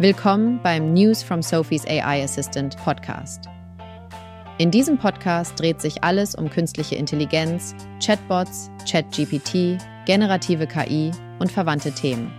Willkommen 0.00 0.58
beim 0.62 0.94
News 0.94 1.22
from 1.22 1.42
Sophie's 1.42 1.86
AI 1.86 2.24
Assistant 2.24 2.74
Podcast. 2.78 3.50
In 4.56 4.70
diesem 4.70 4.96
Podcast 4.96 5.60
dreht 5.60 5.82
sich 5.82 6.02
alles 6.02 6.34
um 6.34 6.48
künstliche 6.48 6.94
Intelligenz, 6.94 7.74
Chatbots, 8.02 8.70
ChatGPT, 8.90 9.76
generative 10.06 10.66
KI 10.66 11.10
und 11.38 11.52
verwandte 11.52 11.92
Themen. 11.92 12.32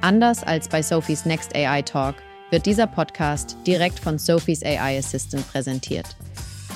Anders 0.00 0.42
als 0.42 0.68
bei 0.68 0.82
Sophies 0.82 1.26
Next 1.26 1.54
AI 1.54 1.80
Talk 1.82 2.16
wird 2.50 2.66
dieser 2.66 2.88
Podcast 2.88 3.56
direkt 3.64 4.00
von 4.00 4.18
Sophies 4.18 4.64
AI 4.64 4.98
Assistant 4.98 5.48
präsentiert. 5.52 6.16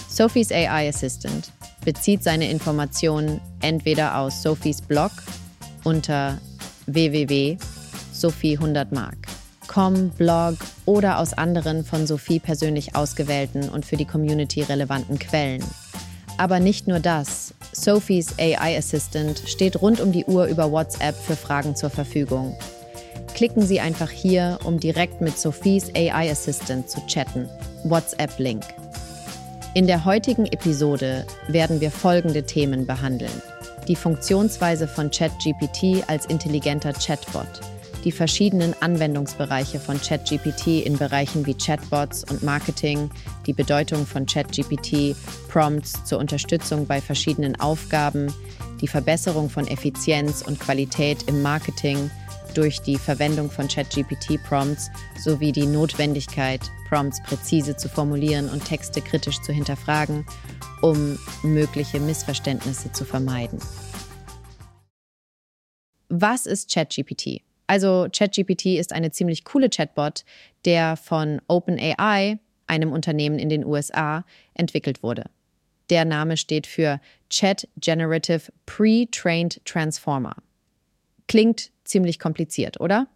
Sophies 0.09 0.53
AI 0.53 0.91
Assistant 0.91 1.51
bezieht 1.85 2.23
seine 2.23 2.49
Informationen 2.49 3.41
entweder 3.63 4.17
aus 4.17 4.43
Sophies 4.45 4.81
Blog 4.81 5.11
unter 5.83 6.39
www.sophie100mark.com 9.73 10.11
Blog 10.11 10.57
oder 10.87 11.19
aus 11.19 11.33
anderen 11.33 11.85
von 11.85 12.07
Sophie 12.07 12.41
persönlich 12.41 12.95
ausgewählten 12.95 13.69
und 13.69 13.87
für 13.87 13.97
die 13.97 14.05
Community 14.05 14.63
relevanten 14.63 15.19
Quellen. 15.19 15.63
Aber 16.39 16.61
nicht 16.61 16.89
nur 16.89 17.01
das. 17.01 17.55
Sophies 17.73 18.39
AI 18.39 18.77
Assistant 18.77 19.43
steht 19.47 19.81
rund 19.81 20.01
um 20.01 20.13
die 20.13 20.25
Uhr 20.25 20.47
über 20.47 20.71
WhatsApp 20.71 21.15
für 21.15 21.37
Fragen 21.37 21.77
zur 21.77 21.91
Verfügung. 21.91 22.57
Klicken 23.35 23.63
Sie 23.63 23.81
einfach 23.81 24.11
hier, 24.11 24.59
um 24.65 24.79
direkt 24.79 25.21
mit 25.21 25.39
Sophies 25.39 25.91
AI 25.95 26.31
Assistant 26.31 26.89
zu 26.89 27.01
chatten. 27.07 27.49
WhatsApp-Link. 27.85 28.63
In 29.75 29.87
der 29.87 30.05
heutigen 30.05 30.47
Episode 30.47 31.27
werden 31.49 31.81
wir 31.81 31.91
folgende 31.91 32.43
Themen 32.43 32.87
behandeln. 32.87 33.43
Die 33.89 33.97
Funktionsweise 33.97 34.87
von 34.87 35.11
ChatGPT 35.11 36.09
als 36.09 36.27
intelligenter 36.27 36.93
Chatbot, 36.93 37.49
die 38.05 38.13
verschiedenen 38.13 38.75
Anwendungsbereiche 38.81 39.79
von 39.79 40.01
ChatGPT 40.01 40.85
in 40.85 40.99
Bereichen 40.99 41.47
wie 41.47 41.55
Chatbots 41.55 42.25
und 42.31 42.43
Marketing, 42.43 43.11
die 43.47 43.53
Bedeutung 43.53 44.07
von 44.07 44.27
ChatGPT, 44.27 45.15
Prompts 45.49 46.05
zur 46.05 46.19
Unterstützung 46.19 46.87
bei 46.87 47.01
verschiedenen 47.01 47.59
Aufgaben, 47.61 48.33
die 48.81 48.89
Verbesserung 48.89 49.49
von 49.49 49.67
Effizienz 49.67 50.43
und 50.43 50.59
Qualität 50.59 51.25
im 51.29 51.43
Marketing, 51.43 52.11
durch 52.55 52.81
die 52.81 52.99
Verwendung 52.99 53.51
von 53.51 53.67
ChatGPT-Prompts 53.69 54.91
sowie 55.19 55.53
die 55.53 55.67
Notwendigkeit, 55.67 56.61
Prompts 56.89 57.23
präzise 57.23 57.77
zu 57.77 57.89
formulieren 57.89 58.51
und 58.51 58.65
Texte 58.65 59.01
kritisch 59.01 59.41
zu 59.41 59.53
hinterfragen, 59.53 60.27
um 60.83 61.19
mögliche 61.43 61.99
Missverständnisse 62.01 62.93
zu 62.93 63.05
vermeiden. 63.05 63.59
Was 66.09 66.45
ist 66.45 66.71
ChatGPT? 66.71 67.43
Also 67.67 68.09
ChatGPT 68.13 68.79
ist 68.79 68.93
eine 68.93 69.11
ziemlich 69.11 69.45
coole 69.45 69.71
Chatbot, 69.71 70.25
der 70.65 70.97
von 70.97 71.41
OpenAI, 71.49 72.39
einem 72.67 72.93
Unternehmen 72.93 73.39
in 73.39 73.49
den 73.49 73.65
USA, 73.65 74.25
entwickelt 74.55 75.03
wurde. 75.03 75.25
Der 75.91 76.05
Name 76.05 76.37
steht 76.37 76.67
für 76.67 77.01
Chat 77.29 77.69
Generative 77.77 78.53
Pre-Trained 78.67 79.65
Transformer. 79.65 80.37
Klingt 81.29 81.71
ziemlich 81.85 82.19
kompliziert, 82.19 82.81
oder? 82.81 83.09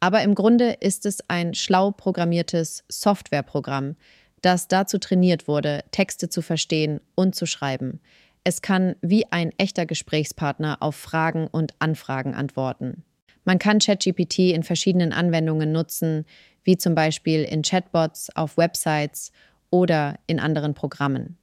Aber 0.00 0.22
im 0.22 0.34
Grunde 0.34 0.72
ist 0.80 1.06
es 1.06 1.18
ein 1.28 1.54
schlau 1.54 1.90
programmiertes 1.90 2.84
Softwareprogramm, 2.88 3.96
das 4.42 4.68
dazu 4.68 4.98
trainiert 4.98 5.48
wurde, 5.48 5.84
Texte 5.90 6.28
zu 6.28 6.42
verstehen 6.42 7.00
und 7.14 7.34
zu 7.34 7.46
schreiben. 7.46 8.00
Es 8.44 8.62
kann 8.62 8.94
wie 9.00 9.30
ein 9.32 9.52
echter 9.58 9.86
Gesprächspartner 9.86 10.78
auf 10.80 10.94
Fragen 10.94 11.48
und 11.48 11.74
Anfragen 11.80 12.34
antworten. 12.34 13.02
Man 13.46 13.60
kann 13.60 13.78
ChatGPT 13.78 14.50
in 14.50 14.64
verschiedenen 14.64 15.12
Anwendungen 15.12 15.70
nutzen, 15.70 16.26
wie 16.64 16.76
zum 16.76 16.96
Beispiel 16.96 17.44
in 17.44 17.62
Chatbots, 17.62 18.28
auf 18.34 18.58
Websites 18.58 19.30
oder 19.70 20.18
in 20.26 20.40
anderen 20.40 20.74
Programmen. 20.74 21.38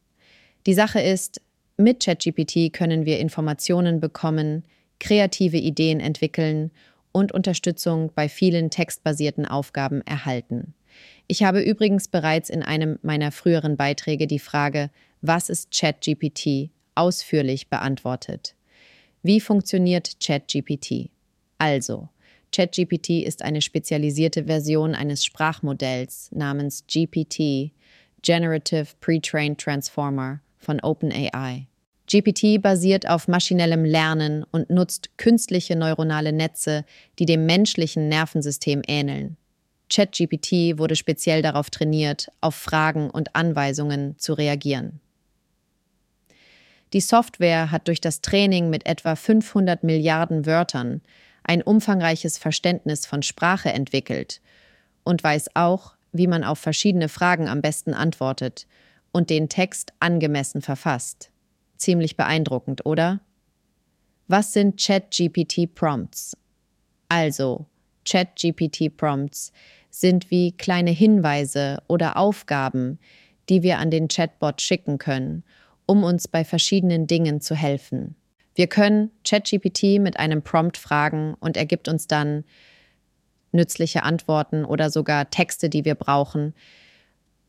Die 0.67 0.73
Sache 0.73 0.99
ist, 0.99 1.41
mit 1.77 2.03
ChatGPT 2.03 2.73
können 2.73 3.05
wir 3.05 3.19
Informationen 3.19 4.01
bekommen, 4.01 4.65
kreative 4.99 5.57
Ideen 5.57 6.01
entwickeln 6.01 6.71
und 7.13 7.31
Unterstützung 7.31 8.11
bei 8.13 8.27
vielen 8.27 8.69
textbasierten 8.69 9.45
Aufgaben 9.45 10.01
erhalten. 10.01 10.73
Ich 11.27 11.43
habe 11.43 11.61
übrigens 11.61 12.09
bereits 12.09 12.49
in 12.49 12.63
einem 12.63 12.99
meiner 13.01 13.31
früheren 13.31 13.77
Beiträge 13.77 14.27
die 14.27 14.39
Frage, 14.39 14.89
was 15.21 15.49
ist 15.49 15.71
ChatGPT, 15.71 16.69
ausführlich 16.95 17.69
beantwortet. 17.69 18.55
Wie 19.21 19.39
funktioniert 19.39 20.17
ChatGPT? 20.21 21.09
Also, 21.57 22.09
ChatGPT 22.51 23.23
ist 23.23 23.41
eine 23.41 23.61
spezialisierte 23.61 24.45
Version 24.45 24.93
eines 24.95 25.25
Sprachmodells 25.25 26.29
namens 26.31 26.85
GPT, 26.87 27.71
Generative 28.21 28.87
Pre-Trained 29.01 29.59
Transformer 29.59 30.39
von 30.59 30.79
OpenAI. 30.79 31.67
GPT 32.07 32.61
basiert 32.61 33.09
auf 33.09 33.27
maschinellem 33.27 33.85
Lernen 33.85 34.45
und 34.51 34.69
nutzt 34.69 35.17
künstliche 35.17 35.75
neuronale 35.75 36.31
Netze, 36.31 36.85
die 37.17 37.25
dem 37.25 37.45
menschlichen 37.45 38.07
Nervensystem 38.07 38.81
ähneln. 38.87 39.37
ChatGPT 39.89 40.77
wurde 40.77 40.95
speziell 40.95 41.41
darauf 41.41 41.69
trainiert, 41.69 42.29
auf 42.41 42.55
Fragen 42.55 43.09
und 43.09 43.35
Anweisungen 43.35 44.17
zu 44.17 44.33
reagieren. 44.33 44.99
Die 46.93 47.01
Software 47.01 47.71
hat 47.71 47.87
durch 47.87 48.01
das 48.01 48.21
Training 48.21 48.69
mit 48.69 48.85
etwa 48.85 49.15
500 49.15 49.83
Milliarden 49.83 50.45
Wörtern 50.45 51.01
ein 51.43 51.61
umfangreiches 51.61 52.37
Verständnis 52.37 53.05
von 53.05 53.21
Sprache 53.21 53.71
entwickelt 53.71 54.41
und 55.03 55.23
weiß 55.23 55.55
auch, 55.55 55.95
wie 56.11 56.27
man 56.27 56.43
auf 56.43 56.59
verschiedene 56.59 57.09
Fragen 57.09 57.47
am 57.47 57.61
besten 57.61 57.93
antwortet 57.93 58.67
und 59.11 59.29
den 59.29 59.49
Text 59.49 59.93
angemessen 59.99 60.61
verfasst. 60.61 61.31
Ziemlich 61.77 62.15
beeindruckend, 62.15 62.85
oder? 62.85 63.19
Was 64.27 64.53
sind 64.53 64.79
ChatGPT-Prompts? 64.79 66.37
Also, 67.09 67.65
ChatGPT-Prompts 68.05 69.51
sind 69.89 70.31
wie 70.31 70.53
kleine 70.53 70.91
Hinweise 70.91 71.83
oder 71.87 72.17
Aufgaben, 72.17 72.99
die 73.49 73.63
wir 73.63 73.79
an 73.79 73.91
den 73.91 74.07
Chatbot 74.07 74.61
schicken 74.61 74.97
können, 74.97 75.43
um 75.85 76.03
uns 76.03 76.27
bei 76.27 76.45
verschiedenen 76.45 77.07
Dingen 77.07 77.41
zu 77.41 77.55
helfen. 77.55 78.15
Wir 78.55 78.67
können 78.67 79.11
ChatGPT 79.27 79.99
mit 79.99 80.17
einem 80.17 80.41
Prompt 80.41 80.77
fragen 80.77 81.35
und 81.39 81.57
er 81.57 81.65
gibt 81.65 81.87
uns 81.87 82.07
dann 82.07 82.43
nützliche 83.51 84.03
Antworten 84.03 84.65
oder 84.65 84.89
sogar 84.89 85.29
Texte, 85.29 85.69
die 85.69 85.85
wir 85.85 85.95
brauchen, 85.95 86.53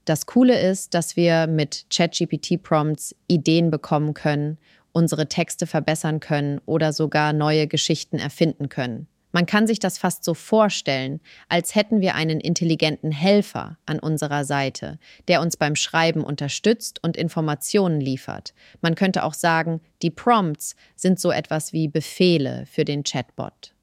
das 0.04 0.26
Coole 0.26 0.60
ist, 0.60 0.92
dass 0.94 1.16
wir 1.16 1.46
mit 1.46 1.86
ChatGPT-Prompts 1.90 3.14
Ideen 3.26 3.70
bekommen 3.70 4.12
können, 4.12 4.58
unsere 4.92 5.28
Texte 5.28 5.66
verbessern 5.66 6.20
können 6.20 6.60
oder 6.66 6.92
sogar 6.92 7.32
neue 7.32 7.66
Geschichten 7.66 8.18
erfinden 8.18 8.68
können. 8.68 9.06
Man 9.34 9.46
kann 9.46 9.66
sich 9.66 9.80
das 9.80 9.98
fast 9.98 10.22
so 10.22 10.32
vorstellen, 10.32 11.20
als 11.48 11.74
hätten 11.74 12.00
wir 12.00 12.14
einen 12.14 12.38
intelligenten 12.38 13.10
Helfer 13.10 13.78
an 13.84 13.98
unserer 13.98 14.44
Seite, 14.44 15.00
der 15.26 15.40
uns 15.40 15.56
beim 15.56 15.74
Schreiben 15.74 16.22
unterstützt 16.22 17.02
und 17.02 17.16
Informationen 17.16 18.00
liefert. 18.00 18.54
Man 18.80 18.94
könnte 18.94 19.24
auch 19.24 19.34
sagen, 19.34 19.80
die 20.02 20.12
Prompts 20.12 20.76
sind 20.94 21.18
so 21.18 21.32
etwas 21.32 21.72
wie 21.72 21.88
Befehle 21.88 22.64
für 22.66 22.84
den 22.84 23.02
Chatbot. 23.02 23.74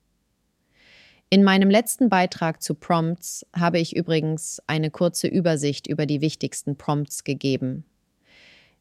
In 1.30 1.44
meinem 1.44 1.70
letzten 1.70 2.08
Beitrag 2.08 2.64
zu 2.64 2.74
Prompts 2.74 3.46
habe 3.54 3.78
ich 3.78 3.94
übrigens 3.94 4.62
eine 4.68 4.90
kurze 4.90 5.28
Übersicht 5.28 5.86
über 5.86 6.06
die 6.06 6.22
wichtigsten 6.22 6.78
Prompts 6.78 7.26
gegeben. 7.26 7.84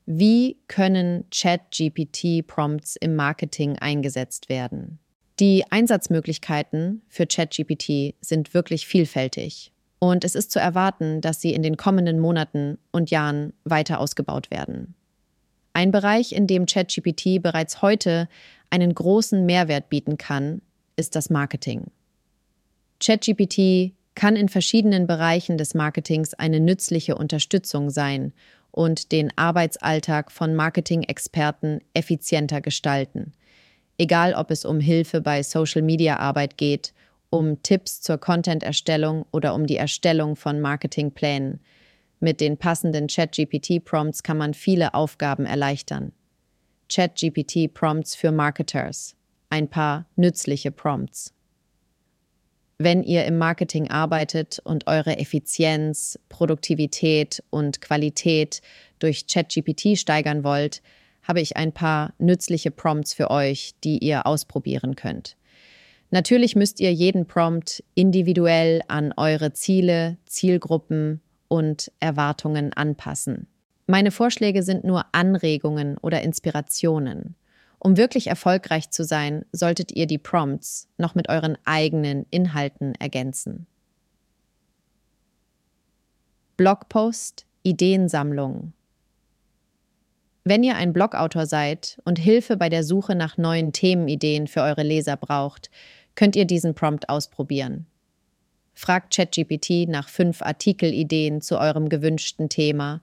Wie 0.07 0.57
können 0.69 1.29
Chat-GPT-Prompts 1.33 2.95
im 2.95 3.17
Marketing 3.17 3.77
eingesetzt 3.77 4.49
werden? 4.49 5.01
Die 5.41 5.65
Einsatzmöglichkeiten 5.71 7.01
für 7.09 7.27
ChatGPT 7.27 8.15
sind 8.21 8.53
wirklich 8.53 8.87
vielfältig 8.87 9.73
und 9.99 10.23
es 10.23 10.35
ist 10.35 10.51
zu 10.51 10.61
erwarten, 10.61 11.23
dass 11.23 11.41
sie 11.41 11.55
in 11.55 11.63
den 11.63 11.79
kommenden 11.79 12.21
Monaten 12.21 12.77
und 12.93 13.11
Jahren 13.11 13.55
weiter 13.65 14.01
ausgebaut 14.01 14.51
werden. 14.51 14.95
Ein 15.73 15.93
Bereich, 15.93 16.33
in 16.33 16.47
dem 16.47 16.67
ChatGPT 16.67 17.41
bereits 17.41 17.81
heute 17.81 18.29
einen 18.69 18.95
großen 18.95 19.47
Mehrwert 19.47 19.89
bieten 19.89 20.19
kann, 20.19 20.61
ist 20.97 21.17
das 21.17 21.31
Marketing. 21.31 21.87
ChatGPT 23.03 23.95
kann 24.15 24.37
in 24.37 24.51
verschiedenen 24.51 25.07
Bereichen 25.07 25.57
des 25.57 25.73
Marketings 25.73 26.35
eine 26.35 26.61
nützliche 26.61 27.15
Unterstützung 27.15 27.89
sein 27.89 28.35
und 28.73 29.11
den 29.11 29.33
Arbeitsalltag 29.37 30.33
von 30.33 30.55
Marketing-Experten 30.55 31.81
effizienter 31.95 32.61
gestalten. 32.61 33.33
Egal, 34.01 34.33
ob 34.33 34.51
es 34.51 34.65
um 34.65 34.81
Hilfe 34.81 35.21
bei 35.21 35.43
Social-Media-Arbeit 35.43 36.57
geht, 36.57 36.95
um 37.29 37.63
Tipps 37.63 38.01
zur 38.01 38.17
Content-Erstellung 38.17 39.27
oder 39.31 39.55
um 39.55 39.67
die 39.67 39.77
Erstellung 39.77 40.37
von 40.37 40.59
Marketingplänen. 40.59 41.61
Mit 42.19 42.41
den 42.41 42.57
passenden 42.57 43.09
ChatGPT-Prompts 43.09 44.23
kann 44.23 44.39
man 44.39 44.55
viele 44.55 44.95
Aufgaben 44.95 45.45
erleichtern. 45.45 46.13
ChatGPT-Prompts 46.91 48.15
für 48.15 48.33
Marketers. 48.33 49.17
Ein 49.51 49.69
paar 49.69 50.07
nützliche 50.17 50.71
Prompts. 50.71 51.35
wenn 52.79 53.03
ihr 53.03 53.27
im 53.27 53.37
Marketing 53.37 53.91
arbeitet 53.91 54.61
und 54.65 54.87
eure 54.87 55.19
Effizienz, 55.19 56.19
Produktivität 56.31 57.43
und 57.51 57.83
Qualität 57.83 58.63
durch 58.99 59.27
ChatGPT 59.27 59.99
steigern 59.99 60.43
wollt, 60.43 60.81
habe 61.31 61.41
ich 61.41 61.57
ein 61.57 61.71
paar 61.71 62.13
nützliche 62.19 62.73
Prompts 62.73 63.15
für 63.15 63.31
euch, 63.31 63.77
die 63.85 63.99
ihr 63.99 64.27
ausprobieren 64.27 64.97
könnt. 64.97 65.37
Natürlich 66.11 66.57
müsst 66.57 66.81
ihr 66.81 66.93
jeden 66.93 67.25
Prompt 67.25 67.85
individuell 67.95 68.83
an 68.89 69.15
eure 69.17 69.53
Ziele, 69.53 70.17
Zielgruppen 70.27 71.21
und 71.47 71.93
Erwartungen 72.01 72.73
anpassen. 72.73 73.47
Meine 73.87 74.11
Vorschläge 74.11 74.65
sind 74.65 74.83
nur 74.83 75.05
Anregungen 75.13 75.99
oder 75.99 76.21
Inspirationen. 76.23 77.37
Um 77.79 77.97
wirklich 77.97 78.27
erfolgreich 78.27 78.91
zu 78.91 79.05
sein, 79.05 79.45
solltet 79.53 79.93
ihr 79.93 80.09
die 80.09 80.19
Prompts 80.19 80.89
noch 80.99 81.15
mit 81.15 81.29
euren 81.29 81.57
eigenen 81.65 82.27
Inhalten 82.31 82.97
ergänzen. 82.97 83.69
Blogpost, 86.57 87.47
Ideensammlung. 87.63 88.73
Wenn 90.43 90.63
ihr 90.63 90.77
ein 90.77 90.93
Blogautor 90.93 91.47
seid 91.47 92.01
und 92.05 92.19
Hilfe 92.19 92.57
bei 92.57 92.69
der 92.69 92.83
Suche 92.83 93.15
nach 93.15 93.37
neuen 93.37 93.73
Themenideen 93.73 94.47
für 94.47 94.63
eure 94.63 94.83
Leser 94.83 95.17
braucht, 95.17 95.71
könnt 96.15 96.35
ihr 96.35 96.47
diesen 96.47 96.75
Prompt 96.75 97.09
ausprobieren. 97.09 97.87
Fragt 98.75 99.15
ChatGPT 99.15 99.89
nach 99.89 100.09
fünf 100.09 100.41
Artikelideen 100.41 101.43
zu 101.43 101.59
eurem 101.59 101.91
gewünschten 101.91 102.49
Thema 102.49 103.03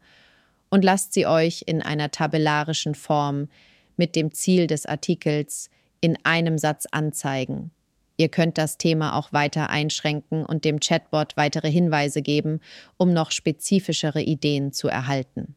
und 0.70 0.84
lasst 0.84 1.14
sie 1.14 1.28
euch 1.28 1.64
in 1.68 1.82
einer 1.84 2.10
tabellarischen 2.10 2.96
Form 2.96 3.50
mit 3.98 4.16
dem 4.16 4.32
Ziel 4.32 4.66
des 4.66 4.86
Artikels 4.88 5.70
in 6.02 6.18
einem 6.24 6.58
Satz 6.58 6.88
anzeigen. 6.92 7.72
Ihr 8.18 8.30
könnt 8.30 8.58
das 8.58 8.80
Thema 8.80 9.16
auch 9.16 9.32
weiter 9.32 9.70
einschränken 9.70 10.44
und 10.44 10.66
dem 10.66 10.80
Chatbot 10.80 11.38
weitere 11.38 11.70
Hinweise 11.70 12.24
geben, 12.24 12.62
um 12.98 13.14
noch 13.14 13.30
spezifischere 13.30 14.22
Ideen 14.22 14.74
zu 14.74 14.88
erhalten. 14.88 15.56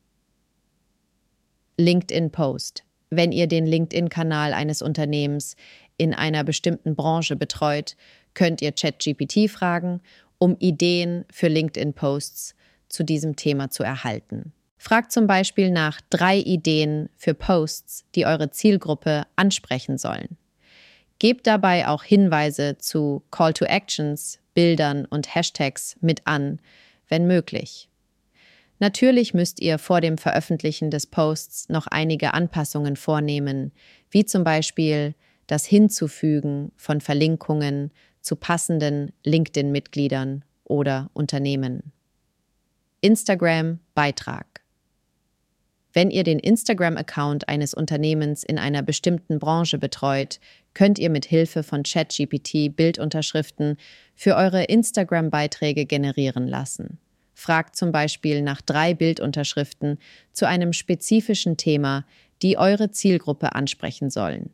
LinkedIn 1.81 2.31
Post. 2.31 2.85
Wenn 3.09 3.33
ihr 3.33 3.49
den 3.49 3.67
LinkedIn-Kanal 3.67 4.53
eines 4.53 4.83
Unternehmens 4.83 5.57
in 5.97 6.15
einer 6.15 6.45
bestimmten 6.45 6.95
Branche 6.95 7.35
betreut, 7.35 7.97
könnt 8.35 8.63
ihr 8.63 8.73
ChatGPT 8.73 9.51
fragen, 9.51 10.01
um 10.39 10.57
Ideen 10.59 11.25
für 11.33 11.49
LinkedIn-Posts 11.49 12.55
zu 12.89 13.03
diesem 13.03 13.35
Thema 13.35 13.71
zu 13.71 13.83
erhalten. 13.83 14.53
Fragt 14.79 15.13
zum 15.13 15.27
Beispiel 15.27 15.71
nach 15.71 16.01
drei 16.09 16.39
Ideen 16.39 17.11
für 17.17 17.35
Posts, 17.35 18.05
die 18.15 18.25
eure 18.25 18.51
Zielgruppe 18.51 19.25
ansprechen 19.37 19.99
sollen. 19.99 20.39
Gebt 21.19 21.47
dabei 21.47 21.87
auch 21.87 22.03
Hinweise 22.03 22.79
zu 22.79 23.23
Call 23.31 23.53
to 23.53 23.67
Actions, 23.67 24.39
Bildern 24.55 25.05
und 25.05 25.35
Hashtags 25.35 25.97
mit 26.01 26.27
an, 26.27 26.61
wenn 27.09 27.27
möglich. 27.27 27.90
Natürlich 28.81 29.35
müsst 29.35 29.61
ihr 29.61 29.79
vor 29.79 30.01
dem 30.01 30.17
Veröffentlichen 30.17 30.91
des 30.91 31.07
Posts 31.07 31.69
noch 31.69 31.87
einige 31.87 32.33
Anpassungen 32.33 32.97
vornehmen, 32.97 33.73
wie 34.11 34.25
zum 34.25 34.43
Beispiel 34.43 35.15
das 35.47 35.67
Hinzufügen 35.67 36.73
von 36.77 37.03
Verlinkungen 37.03 37.93
zu 38.23 38.37
passenden 38.37 39.13
LinkedIn-Mitgliedern 39.23 40.45
oder 40.65 41.11
Unternehmen. 41.13 41.93
Instagram 43.03 43.81
Beitrag. 43.95 44.47
Wenn 45.93 46.11
ihr 46.11 46.25
den 46.25 46.39
Instagram-Account 46.39 47.49
eines 47.49 47.75
Unternehmens 47.75 48.45
in 48.45 48.59
einer 48.59 48.83
bestimmten 48.83 49.39
Branche 49.39 49.77
betreut, 49.77 50.41
könnt 50.73 50.99
ihr 50.99 51.11
mit 51.11 51.27
Hilfe 51.27 51.65
von 51.65 51.83
ChatGPT 51.83 52.75
Bildunterschriften 52.75 53.77
für 54.15 54.37
eure 54.37 54.65
Instagram-Beiträge 54.65 55.85
generieren 55.85 56.47
lassen. 56.47 56.99
Fragt 57.41 57.75
zum 57.75 57.91
Beispiel 57.91 58.43
nach 58.43 58.61
drei 58.61 58.93
Bildunterschriften 58.93 59.97
zu 60.31 60.47
einem 60.47 60.75
spezifischen 60.75 61.57
Thema, 61.57 62.05
die 62.43 62.59
eure 62.59 62.91
Zielgruppe 62.91 63.55
ansprechen 63.55 64.11
sollen. 64.11 64.51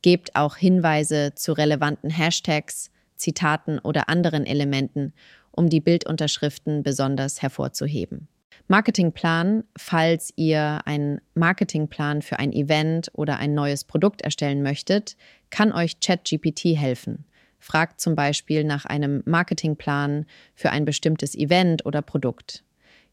Gebt 0.00 0.36
auch 0.36 0.56
Hinweise 0.56 1.34
zu 1.34 1.52
relevanten 1.52 2.08
Hashtags, 2.08 2.90
Zitaten 3.16 3.78
oder 3.78 4.08
anderen 4.08 4.46
Elementen, 4.46 5.12
um 5.50 5.68
die 5.68 5.82
Bildunterschriften 5.82 6.82
besonders 6.82 7.42
hervorzuheben. 7.42 8.26
Marketingplan, 8.68 9.64
falls 9.76 10.32
ihr 10.36 10.80
einen 10.86 11.20
Marketingplan 11.34 12.22
für 12.22 12.38
ein 12.38 12.54
Event 12.54 13.10
oder 13.12 13.36
ein 13.36 13.52
neues 13.52 13.84
Produkt 13.84 14.22
erstellen 14.22 14.62
möchtet, 14.62 15.18
kann 15.50 15.72
euch 15.72 16.00
ChatGPT 16.00 16.74
helfen. 16.74 17.26
Fragt 17.60 18.00
zum 18.00 18.16
Beispiel 18.16 18.64
nach 18.64 18.86
einem 18.86 19.22
Marketingplan 19.26 20.26
für 20.54 20.70
ein 20.70 20.84
bestimmtes 20.84 21.34
Event 21.36 21.86
oder 21.86 22.02
Produkt. 22.02 22.64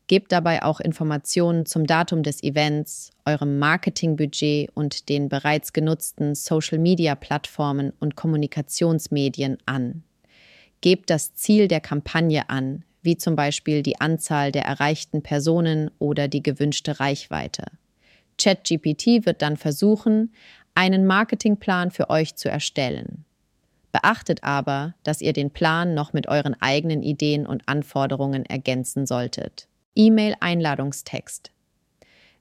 Gebt 0.08 0.32
dabei 0.32 0.64
auch 0.64 0.80
Informationen 0.80 1.66
zum 1.66 1.86
Datum 1.86 2.24
des 2.24 2.42
Events, 2.42 3.12
eurem 3.26 3.60
Marketingbudget 3.60 4.72
und 4.74 5.10
den 5.10 5.28
bereits 5.28 5.74
genutzten 5.74 6.34
Social-Media-Plattformen 6.34 7.92
und 8.00 8.16
Kommunikationsmedien 8.16 9.58
an. 9.66 10.04
Gebt 10.80 11.10
das 11.10 11.36
Ziel 11.36 11.68
der 11.68 11.82
Kampagne 11.82 12.50
an, 12.50 12.86
wie 13.02 13.18
zum 13.18 13.36
Beispiel 13.36 13.84
die 13.84 14.00
Anzahl 14.00 14.54
der 14.54 14.64
erreichten 14.64 15.24
Personen 15.24 15.92
oder 16.00 16.30
die 16.30 16.42
gewünschte 16.42 17.02
Reichweite. 17.02 17.66
ChatGPT 18.38 19.26
wird 19.26 19.42
dann 19.42 19.58
versuchen, 19.58 20.32
einen 20.74 21.06
Marketingplan 21.06 21.92
für 21.92 22.10
euch 22.10 22.36
zu 22.36 22.50
erstellen. 22.50 23.26
Beachtet 24.04 24.44
aber, 24.44 24.94
dass 25.02 25.22
ihr 25.22 25.34
den 25.34 25.50
Plan 25.50 25.96
noch 25.96 26.14
mit 26.14 26.28
euren 26.28 26.54
eigenen 26.62 27.02
Ideen 27.02 27.48
und 27.48 27.68
Anforderungen 27.68 28.46
ergänzen 28.46 29.08
solltet. 29.08 29.68
E-Mail-Einladungstext. 29.96 31.50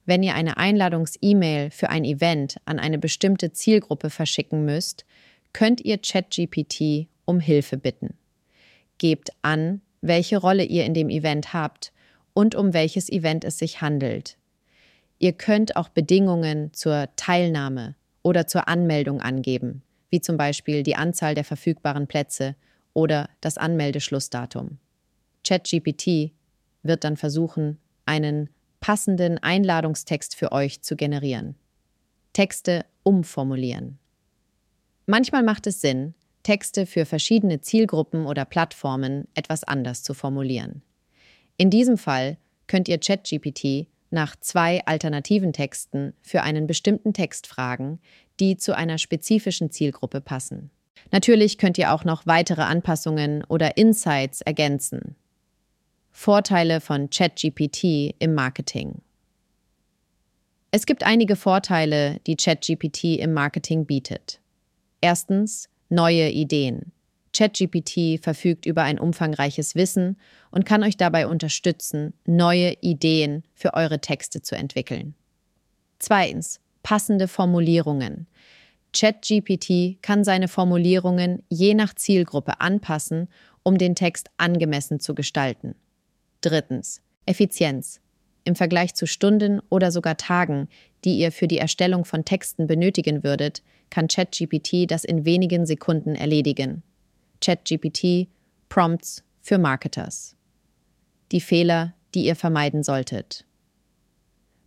Wenn 0.04 0.22
ihr 0.22 0.34
eine 0.34 0.58
Einladungs-E-Mail 0.58 1.70
für 1.70 1.88
ein 1.88 2.04
Event 2.04 2.58
an 2.66 2.78
eine 2.78 2.98
bestimmte 2.98 3.52
Zielgruppe 3.52 4.10
verschicken 4.10 4.66
müsst, 4.66 5.06
könnt 5.54 5.80
ihr 5.80 5.96
ChatGPT 5.96 7.08
um 7.24 7.40
Hilfe 7.40 7.78
bitten. 7.78 8.18
Gebt 8.98 9.30
an, 9.40 9.80
welche 10.02 10.36
Rolle 10.36 10.64
ihr 10.64 10.84
in 10.84 10.92
dem 10.92 11.08
Event 11.08 11.54
habt 11.54 11.90
und 12.34 12.54
um 12.54 12.74
welches 12.74 13.08
Event 13.08 13.44
es 13.44 13.56
sich 13.56 13.80
handelt. 13.80 14.36
Ihr 15.18 15.32
könnt 15.32 15.74
auch 15.76 15.88
Bedingungen 15.88 16.74
zur 16.74 17.08
Teilnahme 17.16 17.94
oder 18.22 18.46
zur 18.46 18.68
Anmeldung 18.68 19.22
angeben, 19.22 19.82
wie 20.10 20.20
zum 20.20 20.36
Beispiel 20.36 20.82
die 20.82 20.96
Anzahl 20.96 21.34
der 21.34 21.44
verfügbaren 21.44 22.06
Plätze 22.06 22.56
oder 22.94 23.28
das 23.40 23.58
Anmeldeschlussdatum. 23.58 24.78
ChatGPT 25.44 26.32
wird 26.82 27.04
dann 27.04 27.16
versuchen, 27.16 27.78
einen 28.04 28.48
passenden 28.80 29.38
Einladungstext 29.38 30.36
für 30.36 30.52
euch 30.52 30.82
zu 30.82 30.96
generieren. 30.96 31.56
Texte 32.32 32.84
umformulieren. 33.02 33.98
Manchmal 35.06 35.42
macht 35.42 35.66
es 35.66 35.80
Sinn, 35.80 36.14
Texte 36.42 36.86
für 36.86 37.06
verschiedene 37.06 37.60
Zielgruppen 37.60 38.26
oder 38.26 38.44
Plattformen 38.44 39.26
etwas 39.34 39.64
anders 39.64 40.02
zu 40.02 40.14
formulieren. 40.14 40.82
In 41.56 41.70
diesem 41.70 41.98
Fall 41.98 42.38
könnt 42.66 42.88
ihr 42.88 42.98
ChatGPT 42.98 43.88
nach 44.10 44.36
zwei 44.36 44.84
alternativen 44.86 45.52
Texten 45.52 46.14
für 46.22 46.42
einen 46.42 46.66
bestimmten 46.66 47.12
Text 47.12 47.46
fragen, 47.46 48.00
die 48.40 48.56
zu 48.56 48.76
einer 48.76 48.98
spezifischen 48.98 49.70
Zielgruppe 49.70 50.20
passen. 50.20 50.70
Natürlich 51.12 51.58
könnt 51.58 51.78
ihr 51.78 51.92
auch 51.92 52.04
noch 52.04 52.26
weitere 52.26 52.62
Anpassungen 52.62 53.44
oder 53.44 53.76
Insights 53.76 54.40
ergänzen. 54.40 55.16
Vorteile 56.10 56.80
von 56.80 57.10
ChatGPT 57.10 58.14
im 58.18 58.34
Marketing. 58.34 59.02
Es 60.70 60.86
gibt 60.86 61.04
einige 61.04 61.36
Vorteile, 61.36 62.20
die 62.26 62.36
ChatGPT 62.36 63.18
im 63.18 63.32
Marketing 63.32 63.86
bietet. 63.86 64.40
Erstens 65.00 65.68
neue 65.88 66.30
Ideen. 66.30 66.92
ChatGPT 67.36 68.18
verfügt 68.22 68.64
über 68.64 68.82
ein 68.82 68.98
umfangreiches 68.98 69.74
Wissen 69.74 70.16
und 70.50 70.64
kann 70.64 70.82
euch 70.82 70.96
dabei 70.96 71.26
unterstützen, 71.26 72.14
neue 72.24 72.74
Ideen 72.80 73.42
für 73.54 73.74
eure 73.74 74.00
Texte 74.00 74.40
zu 74.40 74.56
entwickeln. 74.56 75.14
Zweitens, 75.98 76.60
passende 76.82 77.28
Formulierungen. 77.28 78.26
ChatGPT 78.94 80.00
kann 80.00 80.24
seine 80.24 80.48
Formulierungen 80.48 81.42
je 81.50 81.74
nach 81.74 81.94
Zielgruppe 81.94 82.60
anpassen, 82.60 83.28
um 83.62 83.76
den 83.76 83.94
Text 83.94 84.30
angemessen 84.38 85.00
zu 85.00 85.14
gestalten. 85.14 85.74
Drittens, 86.40 87.02
Effizienz. 87.26 88.00
Im 88.44 88.54
Vergleich 88.54 88.94
zu 88.94 89.06
Stunden 89.06 89.60
oder 89.68 89.90
sogar 89.90 90.16
Tagen, 90.16 90.68
die 91.04 91.18
ihr 91.18 91.32
für 91.32 91.48
die 91.48 91.58
Erstellung 91.58 92.04
von 92.04 92.24
Texten 92.24 92.66
benötigen 92.66 93.24
würdet, 93.24 93.62
kann 93.90 94.08
ChatGPT 94.08 94.90
das 94.90 95.04
in 95.04 95.24
wenigen 95.24 95.66
Sekunden 95.66 96.14
erledigen. 96.14 96.82
ChatGPT 97.46 98.26
Prompts 98.68 99.22
für 99.40 99.58
Marketers. 99.58 100.34
Die 101.30 101.40
Fehler, 101.40 101.94
die 102.12 102.24
ihr 102.24 102.34
vermeiden 102.34 102.82
solltet. 102.82 103.44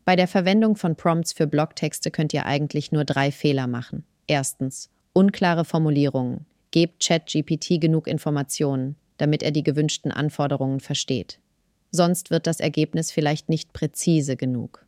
Bei 0.06 0.16
der 0.16 0.30
Verwendung 0.30 0.78
von 0.78 0.96
Prompts 0.96 1.34
für 1.34 1.46
Blogtexte 1.46 2.10
könnt 2.10 2.34
ihr 2.34 2.46
eigentlich 2.46 2.94
nur 2.94 3.04
drei 3.04 3.34
Fehler 3.34 3.68
machen. 3.68 4.06
Erstens, 4.28 4.90
unklare 5.12 5.66
Formulierungen. 5.66 6.46
Gebt 6.72 7.04
ChatGPT 7.06 7.82
genug 7.82 8.08
Informationen, 8.08 8.96
damit 9.18 9.44
er 9.44 9.52
die 9.52 9.64
gewünschten 9.64 10.14
Anforderungen 10.14 10.80
versteht. 10.80 11.42
Sonst 11.92 12.32
wird 12.32 12.48
das 12.48 12.62
Ergebnis 12.62 13.12
vielleicht 13.12 13.50
nicht 13.50 13.74
präzise 13.74 14.38
genug. 14.38 14.86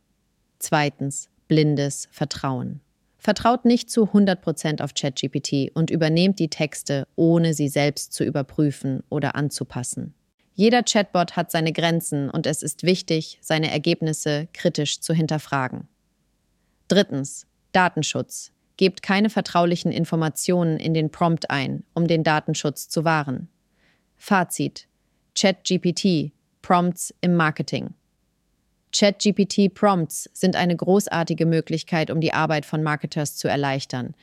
Zweitens, 0.58 1.28
blindes 1.46 2.08
Vertrauen. 2.10 2.80
Vertraut 3.22 3.64
nicht 3.64 3.88
zu 3.88 4.06
100% 4.06 4.82
auf 4.82 4.94
ChatGPT 4.94 5.70
und 5.74 5.92
übernehmt 5.92 6.40
die 6.40 6.48
Texte, 6.48 7.06
ohne 7.14 7.54
sie 7.54 7.68
selbst 7.68 8.12
zu 8.12 8.24
überprüfen 8.24 9.04
oder 9.10 9.36
anzupassen. 9.36 10.12
Jeder 10.54 10.82
Chatbot 10.82 11.36
hat 11.36 11.52
seine 11.52 11.72
Grenzen 11.72 12.28
und 12.28 12.48
es 12.48 12.64
ist 12.64 12.82
wichtig, 12.82 13.38
seine 13.40 13.70
Ergebnisse 13.70 14.48
kritisch 14.52 15.00
zu 15.00 15.14
hinterfragen. 15.14 15.86
Drittens. 16.88 17.46
Datenschutz. 17.70 18.50
Gebt 18.76 19.02
keine 19.02 19.30
vertraulichen 19.30 19.92
Informationen 19.92 20.78
in 20.78 20.92
den 20.92 21.10
Prompt 21.12 21.48
ein, 21.48 21.84
um 21.94 22.08
den 22.08 22.24
Datenschutz 22.24 22.88
zu 22.88 23.04
wahren. 23.04 23.46
Fazit. 24.16 24.88
ChatGPT. 25.36 26.32
Prompts 26.60 27.14
im 27.20 27.36
Marketing. 27.36 27.94
ChatGPT 28.92 29.72
Prompts 29.72 30.28
sind 30.32 30.56
eine 30.56 30.76
großartige 30.76 31.46
Möglichkeit, 31.46 32.10
um 32.10 32.20
die 32.20 32.32
Arbeit 32.32 32.66
von 32.66 32.82
Marketers 32.82 33.36
zu 33.36 33.48
erleichtern 33.48 34.14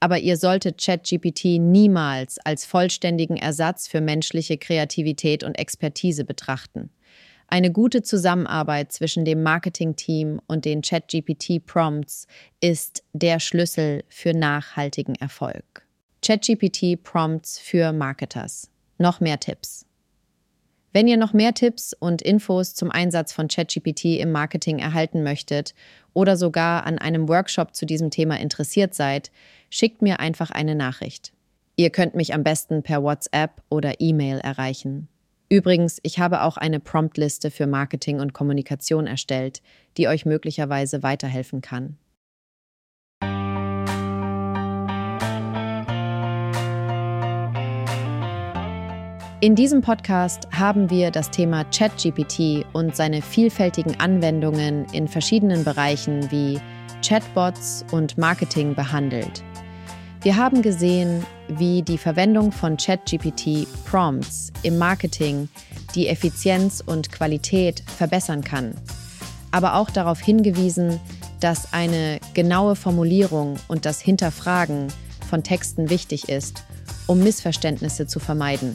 aber 0.00 0.18
ihr 0.18 0.36
solltet 0.36 0.82
ChatGPT 0.82 1.58
niemals 1.58 2.38
als 2.38 2.64
vollständigen 2.64 3.36
Ersatz 3.36 3.88
für 3.88 4.00
menschliche 4.00 4.58
Kreativität 4.58 5.42
und 5.42 5.58
Expertise 5.58 6.24
betrachten. 6.24 6.90
Eine 7.48 7.72
gute 7.72 8.02
Zusammenarbeit 8.02 8.92
zwischen 8.92 9.24
dem 9.24 9.42
Marketing-Team 9.42 10.40
und 10.46 10.66
den 10.66 10.82
ChatGPT-Prompts 10.82 12.26
ist 12.60 13.02
der 13.14 13.40
Schlüssel 13.40 14.04
für 14.08 14.34
nachhaltigen 14.34 15.14
Erfolg. 15.14 15.86
ChatGPT-Prompts 16.22 17.58
für 17.58 17.92
Marketers. 17.92 18.70
Noch 18.98 19.20
mehr 19.20 19.40
Tipps. 19.40 19.87
Wenn 20.92 21.06
ihr 21.06 21.18
noch 21.18 21.32
mehr 21.32 21.52
Tipps 21.52 21.92
und 21.92 22.22
Infos 22.22 22.74
zum 22.74 22.90
Einsatz 22.90 23.32
von 23.32 23.48
ChatGPT 23.48 24.18
im 24.18 24.32
Marketing 24.32 24.78
erhalten 24.78 25.22
möchtet 25.22 25.74
oder 26.14 26.36
sogar 26.36 26.86
an 26.86 26.98
einem 26.98 27.28
Workshop 27.28 27.74
zu 27.74 27.84
diesem 27.84 28.10
Thema 28.10 28.40
interessiert 28.40 28.94
seid, 28.94 29.30
schickt 29.70 30.00
mir 30.00 30.18
einfach 30.18 30.50
eine 30.50 30.74
Nachricht. 30.74 31.32
Ihr 31.76 31.90
könnt 31.90 32.14
mich 32.14 32.34
am 32.34 32.42
besten 32.42 32.82
per 32.82 33.02
WhatsApp 33.02 33.62
oder 33.68 34.00
E-Mail 34.00 34.38
erreichen. 34.38 35.08
Übrigens, 35.50 35.98
ich 36.02 36.18
habe 36.18 36.42
auch 36.42 36.56
eine 36.56 36.80
Promptliste 36.80 37.50
für 37.50 37.66
Marketing 37.66 38.20
und 38.20 38.32
Kommunikation 38.32 39.06
erstellt, 39.06 39.62
die 39.96 40.08
euch 40.08 40.26
möglicherweise 40.26 41.02
weiterhelfen 41.02 41.60
kann. 41.60 41.96
In 49.40 49.54
diesem 49.54 49.82
Podcast 49.82 50.48
haben 50.50 50.90
wir 50.90 51.12
das 51.12 51.30
Thema 51.30 51.62
ChatGPT 51.62 52.66
und 52.72 52.96
seine 52.96 53.22
vielfältigen 53.22 54.00
Anwendungen 54.00 54.84
in 54.86 55.06
verschiedenen 55.06 55.62
Bereichen 55.62 56.28
wie 56.32 56.58
Chatbots 57.06 57.84
und 57.92 58.18
Marketing 58.18 58.74
behandelt. 58.74 59.44
Wir 60.22 60.34
haben 60.34 60.60
gesehen, 60.60 61.24
wie 61.46 61.82
die 61.82 61.98
Verwendung 61.98 62.50
von 62.50 62.76
ChatGPT 62.76 63.68
Prompts 63.84 64.52
im 64.64 64.76
Marketing 64.76 65.48
die 65.94 66.08
Effizienz 66.08 66.82
und 66.84 67.12
Qualität 67.12 67.84
verbessern 67.96 68.42
kann, 68.42 68.74
aber 69.52 69.76
auch 69.76 69.90
darauf 69.90 70.18
hingewiesen, 70.18 70.98
dass 71.38 71.72
eine 71.72 72.18
genaue 72.34 72.74
Formulierung 72.74 73.54
und 73.68 73.86
das 73.86 74.00
Hinterfragen 74.00 74.88
von 75.30 75.44
Texten 75.44 75.90
wichtig 75.90 76.28
ist, 76.28 76.64
um 77.06 77.20
Missverständnisse 77.20 78.08
zu 78.08 78.18
vermeiden. 78.18 78.74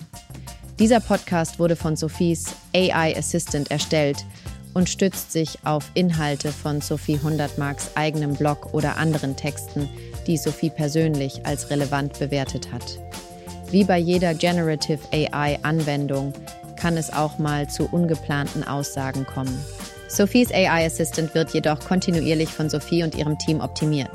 Dieser 0.79 0.99
Podcast 0.99 1.59
wurde 1.59 1.75
von 1.75 1.95
Sophies 1.95 2.55
AI 2.75 3.15
Assistant 3.15 3.69
erstellt 3.69 4.25
und 4.73 4.89
stützt 4.89 5.31
sich 5.31 5.59
auf 5.63 5.91
Inhalte 5.93 6.51
von 6.51 6.81
Sophie 6.81 7.19
Hundertmarks 7.21 7.91
eigenem 7.95 8.33
Blog 8.33 8.73
oder 8.73 8.97
anderen 8.97 9.35
Texten, 9.35 9.87
die 10.25 10.37
Sophie 10.37 10.71
persönlich 10.71 11.45
als 11.45 11.69
relevant 11.69 12.17
bewertet 12.17 12.71
hat. 12.71 12.97
Wie 13.69 13.83
bei 13.83 13.99
jeder 13.99 14.33
Generative 14.33 14.99
AI-Anwendung 15.11 16.33
kann 16.75 16.97
es 16.97 17.13
auch 17.13 17.37
mal 17.37 17.69
zu 17.69 17.87
ungeplanten 17.91 18.63
Aussagen 18.63 19.25
kommen. 19.27 19.63
Sophies 20.07 20.51
AI 20.51 20.87
Assistant 20.87 21.35
wird 21.35 21.51
jedoch 21.53 21.79
kontinuierlich 21.81 22.49
von 22.49 22.69
Sophie 22.69 23.03
und 23.03 23.15
ihrem 23.15 23.37
Team 23.37 23.61
optimiert. 23.61 24.11